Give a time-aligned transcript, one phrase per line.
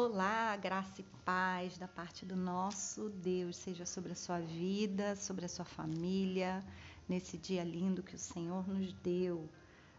[0.00, 5.44] Olá, graça e paz da parte do nosso Deus seja sobre a sua vida, sobre
[5.44, 6.64] a sua família,
[7.08, 9.48] nesse dia lindo que o Senhor nos deu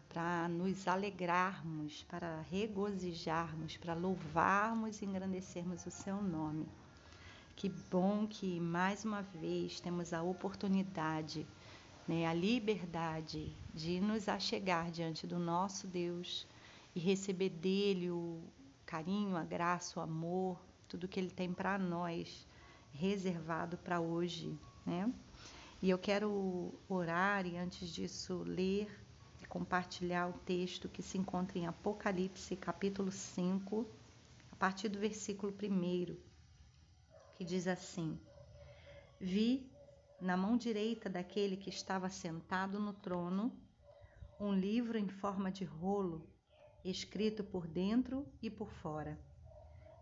[0.08, 6.66] para nos alegrarmos, para regozijarmos, para louvarmos e engrandecermos o seu nome.
[7.54, 11.46] Que bom que mais uma vez temos a oportunidade,
[12.08, 16.46] né, a liberdade de nos achegar diante do nosso Deus
[16.94, 18.40] e receber dele o
[18.90, 22.44] carinho, a graça, o amor, tudo que Ele tem para nós,
[22.92, 25.08] reservado para hoje, né?
[25.80, 28.90] E eu quero orar e antes disso ler
[29.40, 33.86] e compartilhar o texto que se encontra em Apocalipse, capítulo 5,
[34.50, 36.16] a partir do versículo 1,
[37.36, 38.18] que diz assim:
[39.20, 39.70] Vi
[40.20, 43.52] na mão direita daquele que estava sentado no trono
[44.40, 46.28] um livro em forma de rolo
[46.84, 49.20] escrito por dentro e por fora,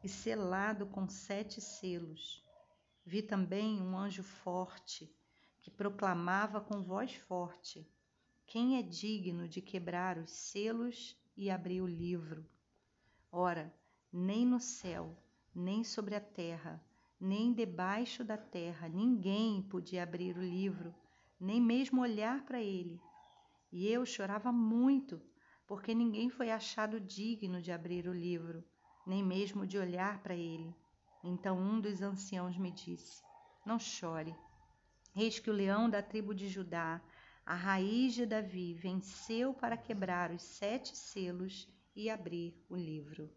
[0.03, 2.45] e selado com sete selos.
[3.05, 5.13] Vi também um anjo forte
[5.61, 7.87] que proclamava com voz forte:
[8.47, 12.47] Quem é digno de quebrar os selos e abrir o livro?
[13.31, 13.75] Ora,
[14.13, 15.17] nem no céu,
[15.55, 16.83] nem sobre a terra,
[17.21, 20.95] nem debaixo da terra, ninguém podia abrir o livro,
[21.41, 23.01] nem mesmo olhar para ele.
[23.71, 25.21] E eu chorava muito
[25.69, 28.65] porque ninguém foi achado digno de abrir o livro,
[29.07, 30.75] nem mesmo de olhar para ele.
[31.23, 33.23] Então um dos anciãos me disse:
[33.67, 34.35] Não chore.
[35.15, 37.01] Eis que o leão da tribo de Judá,
[37.45, 43.29] a raiz de Davi, venceu para quebrar os sete selos e abrir o livro.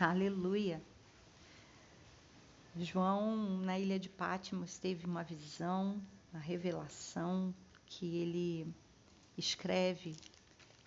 [0.00, 0.82] Aleluia!
[2.76, 7.54] João, na ilha de Patmos, teve uma visão, uma revelação
[7.86, 8.74] que ele
[9.36, 10.16] escreve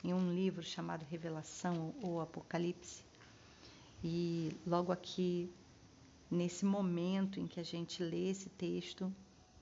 [0.04, 3.04] em um livro chamado Revelação ou Apocalipse.
[4.04, 5.50] E logo aqui,
[6.30, 9.14] nesse momento em que a gente lê esse texto,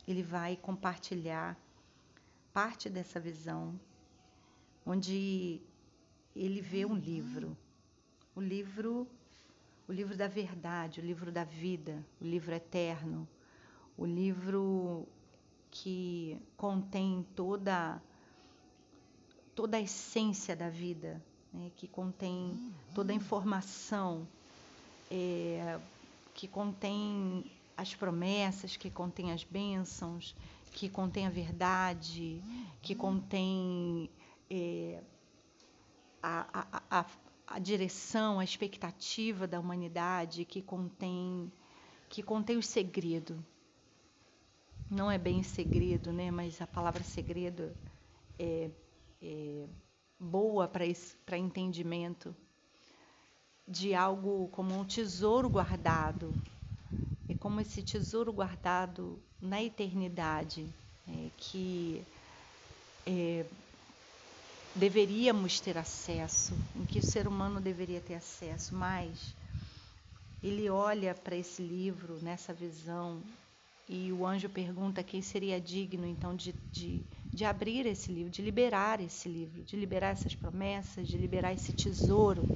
[0.07, 1.57] ele vai compartilhar
[2.53, 3.79] parte dessa visão,
[4.85, 5.61] onde
[6.35, 7.55] ele vê um livro,
[8.35, 9.07] o livro,
[9.87, 13.27] o livro da verdade, o livro da vida, o livro eterno,
[13.97, 15.07] o livro
[15.69, 18.01] que contém toda
[19.59, 21.21] toda a essência da vida,
[21.51, 24.25] né, que contém toda a informação,
[25.11, 25.77] é,
[26.33, 27.43] que contém
[27.75, 30.33] as promessas, que contém as bênçãos,
[30.71, 32.41] que contém a verdade,
[32.81, 34.09] que contém
[34.49, 35.03] é,
[36.23, 37.05] a, a, a,
[37.45, 41.51] a direção, a expectativa da humanidade, que contém
[42.07, 43.45] que contém o segredo.
[44.89, 46.31] Não é bem segredo, né?
[46.31, 47.75] Mas a palavra segredo
[48.39, 48.71] é
[49.21, 49.65] é,
[50.19, 52.35] boa para entendimento
[53.67, 56.33] de algo como um tesouro guardado.
[57.29, 60.67] É como esse tesouro guardado na eternidade,
[61.07, 62.03] é, que
[63.05, 63.45] é,
[64.75, 69.35] deveríamos ter acesso, em que o ser humano deveria ter acesso, mas
[70.41, 73.21] ele olha para esse livro, nessa visão,
[73.89, 78.41] e o anjo pergunta quem seria digno então de, de de abrir esse livro, de
[78.41, 82.49] liberar esse livro, de liberar essas promessas, de liberar esse tesouro.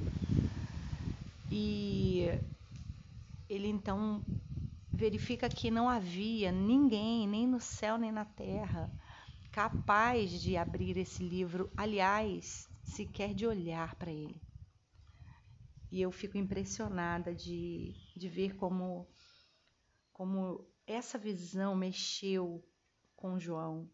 [1.50, 2.28] E
[3.48, 4.22] ele então
[4.92, 8.92] verifica que não havia ninguém, nem no céu nem na terra,
[9.52, 14.42] capaz de abrir esse livro, aliás, sequer de olhar para ele.
[15.90, 19.08] E eu fico impressionada de, de ver como,
[20.12, 22.62] como essa visão mexeu
[23.16, 23.90] com João,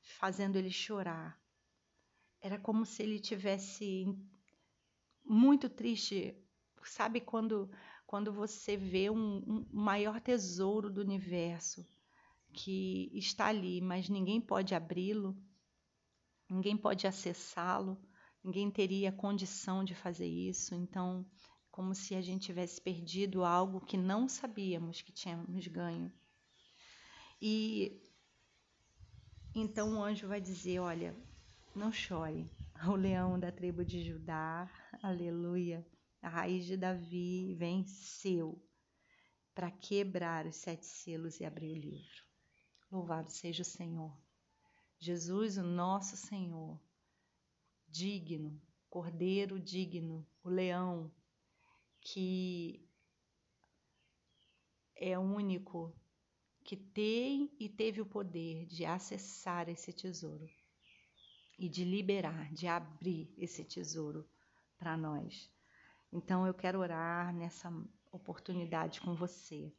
[0.00, 1.40] fazendo ele chorar.
[2.40, 4.06] Era como se ele tivesse
[5.24, 6.34] muito triste.
[6.84, 7.70] Sabe quando
[8.12, 11.82] quando você vê um, um maior tesouro do universo
[12.52, 15.34] que está ali, mas ninguém pode abri-lo,
[16.46, 17.98] ninguém pode acessá-lo,
[18.44, 20.74] ninguém teria condição de fazer isso.
[20.74, 21.24] Então,
[21.70, 26.12] como se a gente tivesse perdido algo que não sabíamos que tínhamos ganho.
[27.44, 28.00] E
[29.52, 31.12] então o anjo vai dizer: Olha,
[31.74, 32.48] não chore.
[32.86, 34.70] O leão da tribo de Judá,
[35.02, 35.84] aleluia,
[36.20, 38.64] a raiz de Davi venceu
[39.52, 42.22] para quebrar os sete selos e abrir o livro.
[42.92, 44.16] Louvado seja o Senhor.
[45.00, 46.80] Jesus, o nosso Senhor,
[47.88, 51.12] digno, cordeiro digno, o leão
[52.00, 52.88] que
[54.94, 55.92] é único
[56.72, 60.48] que tem e teve o poder de acessar esse tesouro
[61.58, 64.26] e de liberar, de abrir esse tesouro
[64.78, 65.50] para nós.
[66.10, 67.70] Então eu quero orar nessa
[68.10, 69.70] oportunidade com você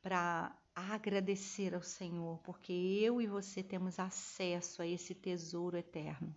[0.00, 6.32] para agradecer ao Senhor, porque eu e você temos acesso a esse tesouro eterno.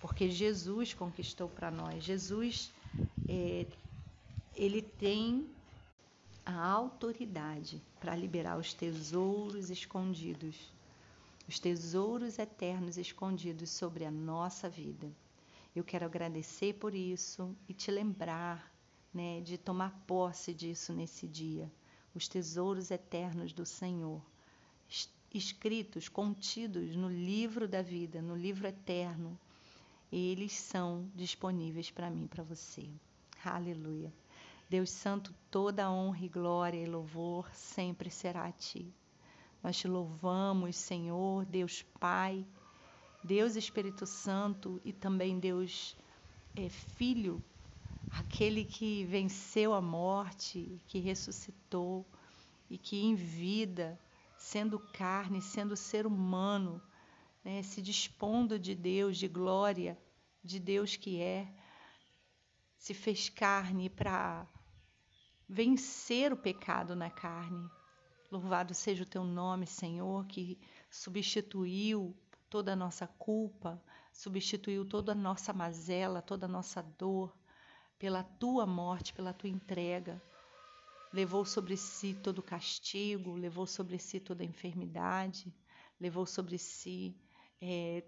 [0.00, 2.02] Porque Jesus conquistou para nós.
[2.02, 2.72] Jesus,
[3.28, 3.66] é,
[4.54, 5.54] ele tem
[6.46, 10.72] a autoridade para liberar os tesouros escondidos,
[11.48, 15.10] os tesouros eternos escondidos sobre a nossa vida.
[15.74, 18.72] Eu quero agradecer por isso e te lembrar
[19.12, 21.70] né, de tomar posse disso nesse dia.
[22.14, 24.22] Os tesouros eternos do Senhor,
[25.34, 29.38] escritos, contidos no livro da vida, no livro eterno,
[30.12, 32.88] eles são disponíveis para mim, para você.
[33.44, 34.12] Aleluia.
[34.68, 38.92] Deus Santo, toda honra e glória e louvor sempre será a Ti.
[39.62, 42.44] Nós te louvamos, Senhor, Deus Pai,
[43.22, 45.96] Deus Espírito Santo e também Deus
[46.56, 47.42] é, Filho,
[48.10, 52.04] aquele que venceu a morte, que ressuscitou
[52.68, 53.98] e que em vida,
[54.36, 56.82] sendo carne, sendo ser humano,
[57.44, 59.96] né, se dispondo de Deus, de glória,
[60.42, 61.48] de Deus que é,
[62.76, 64.46] se fez carne para
[65.48, 67.68] vencer o pecado na carne.
[68.30, 70.58] Louvado seja o teu nome, Senhor, que
[70.90, 72.16] substituiu
[72.50, 73.82] toda a nossa culpa,
[74.12, 77.36] substituiu toda a nossa mazela, toda a nossa dor,
[77.98, 80.20] pela tua morte, pela tua entrega.
[81.12, 85.54] Levou sobre si todo o castigo, levou sobre si toda a enfermidade,
[86.00, 87.16] levou sobre si
[87.60, 88.04] é,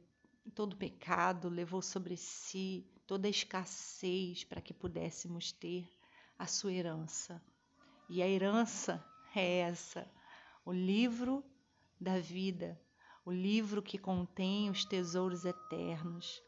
[0.54, 5.90] todo o pecado, levou sobre si toda a escassez para que pudéssemos ter
[6.38, 7.42] a sua herança.
[8.06, 9.02] E a herança
[9.34, 10.06] é essa:
[10.62, 11.42] o livro
[11.98, 12.78] da vida,
[13.24, 16.42] o livro que contém os tesouros eternos,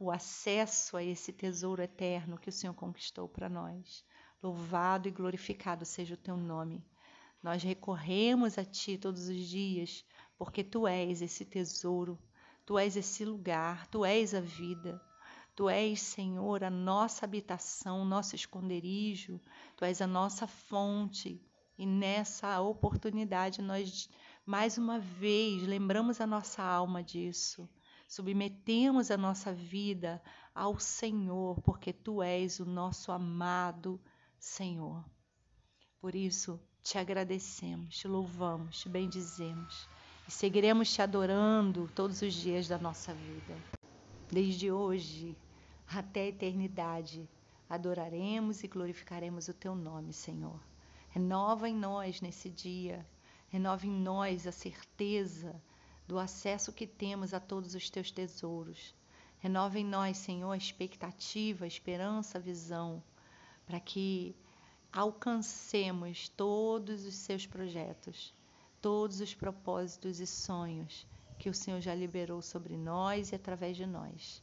[0.00, 4.02] o acesso a esse tesouro eterno que o Senhor conquistou para nós.
[4.42, 6.82] Louvado e glorificado seja o teu nome.
[7.42, 10.06] Nós recorremos a ti todos os dias,
[10.38, 12.18] porque tu és esse tesouro,
[12.64, 14.98] tu és esse lugar, tu és a vida.
[15.58, 19.40] Tu és, Senhor, a nossa habitação, nosso esconderijo,
[19.76, 21.42] Tu és a nossa fonte.
[21.76, 24.08] E nessa oportunidade nós
[24.46, 27.68] mais uma vez lembramos a nossa alma disso.
[28.06, 30.22] Submetemos a nossa vida
[30.54, 34.00] ao Senhor, porque Tu és o nosso amado
[34.38, 35.04] Senhor.
[36.00, 39.88] Por isso, te agradecemos, te louvamos, te bendizemos
[40.28, 43.56] e seguiremos te adorando todos os dias da nossa vida.
[44.30, 45.36] Desde hoje,
[45.88, 47.28] até a eternidade.
[47.68, 50.60] Adoraremos e glorificaremos o teu nome, Senhor.
[51.10, 53.06] Renova em nós nesse dia,
[53.48, 55.60] renova em nós a certeza
[56.06, 58.94] do acesso que temos a todos os teus tesouros.
[59.38, 63.02] Renova em nós, Senhor, a expectativa, a esperança, a visão,
[63.66, 64.34] para que
[64.92, 68.34] alcancemos todos os seus projetos,
[68.80, 71.06] todos os propósitos e sonhos
[71.38, 74.42] que o Senhor já liberou sobre nós e através de nós.